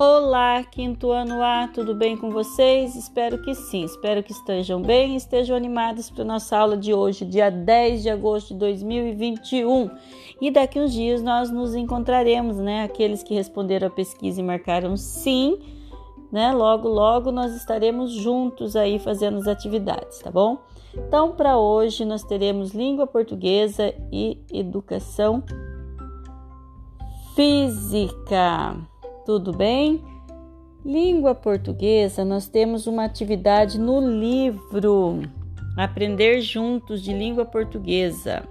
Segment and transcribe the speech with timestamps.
[0.00, 2.94] Olá, quinto ano A, tudo bem com vocês?
[2.94, 7.24] Espero que sim, espero que estejam bem e estejam animados para nossa aula de hoje,
[7.24, 9.90] dia 10 de agosto de 2021.
[10.40, 12.84] E daqui uns dias nós nos encontraremos, né?
[12.84, 15.58] Aqueles que responderam a pesquisa e marcaram sim,
[16.30, 16.52] né?
[16.52, 20.58] Logo, logo nós estaremos juntos aí fazendo as atividades, tá bom?
[20.94, 25.42] Então, para hoje nós teremos língua portuguesa e educação
[27.34, 28.76] física.
[29.28, 30.02] Tudo bem?
[30.82, 35.20] Língua portuguesa, nós temos uma atividade no livro
[35.76, 38.48] Aprender Juntos de Língua Portuguesa.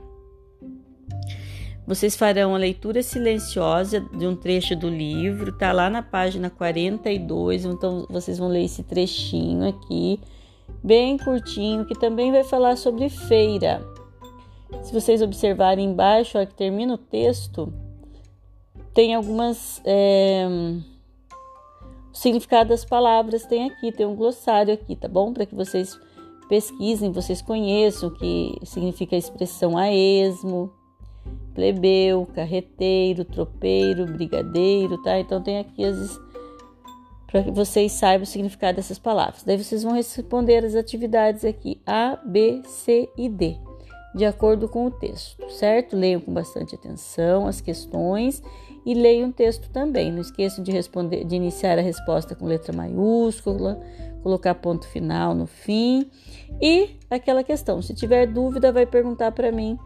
[1.88, 7.66] Vocês farão a leitura silenciosa de um trecho do livro, tá lá na página 42,
[7.66, 10.20] então vocês vão ler esse trechinho aqui,
[10.84, 13.84] bem curtinho, que também vai falar sobre feira.
[14.84, 17.73] Se vocês observarem embaixo, a que termina o texto,
[18.98, 19.80] tem algumas.
[19.86, 20.48] É,
[22.12, 25.31] o significado das palavras tem aqui, tem um glossário aqui, tá bom?
[25.31, 25.95] Para que vocês
[26.50, 30.73] pesquisem, vocês conheçam o que significa a expressão a esmo,
[31.53, 35.20] plebeu, carreteiro, tropeiro, brigadeiro, tá?
[35.20, 36.20] Então tem aqui as
[37.28, 39.44] para que vocês saibam o significado dessas palavras.
[39.44, 43.58] Daí vocês vão responder as atividades aqui A, B, C e D,
[44.16, 45.95] de acordo com o texto, certo?
[45.95, 48.42] Leiam com bastante atenção as questões
[48.88, 50.09] e leia um texto também.
[50.13, 53.77] Não esqueçam de responder, de iniciar a resposta com letra maiúscula,
[54.23, 56.09] colocar ponto final no fim
[56.61, 57.81] e aquela questão.
[57.81, 59.77] Se tiver dúvida, vai perguntar para mim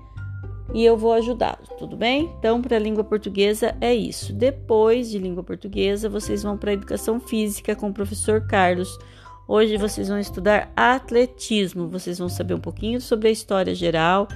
[0.71, 2.31] e eu vou ajudá-lo, tudo bem?
[2.37, 4.31] Então, para a língua portuguesa é isso.
[4.33, 8.99] Depois de língua portuguesa, vocês vão para a educação física com o professor Carlos.
[9.47, 11.87] Hoje vocês vão estudar atletismo.
[11.87, 14.27] Vocês vão saber um pouquinho sobre a história geral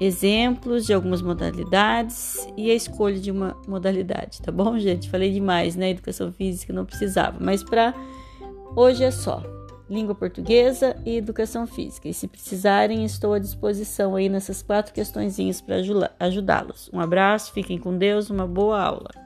[0.00, 5.10] exemplos de algumas modalidades e a escolha de uma modalidade, tá bom, gente?
[5.10, 5.90] Falei demais, né?
[5.90, 7.94] Educação física não precisava, mas para
[8.74, 9.42] hoje é só
[9.88, 12.08] língua portuguesa e educação física.
[12.08, 15.76] E se precisarem, estou à disposição aí nessas quatro questõezinhas para
[16.18, 16.90] ajudá-los.
[16.92, 19.25] Um abraço, fiquem com Deus, uma boa aula.